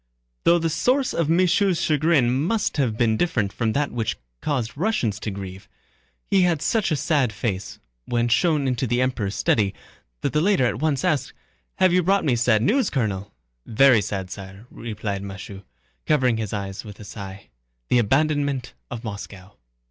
[0.45, 1.37] Though the source of M.
[1.37, 5.69] Michaud's chagrin must have been different from that which caused Russians to grieve,
[6.25, 7.77] he had such a sad face
[8.07, 9.75] when shown into the Emperor's study
[10.21, 11.33] that the latter at once asked:
[11.75, 13.31] "Have you brought me sad news, Colonel?"
[13.67, 15.61] "Very sad, sire," replied Michaud,
[16.09, 17.51] lowering his eyes with a sigh.
[17.89, 19.53] "The abandonment of Moscow."